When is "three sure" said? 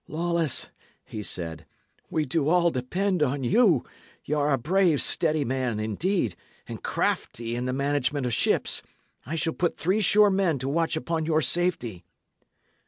9.77-10.31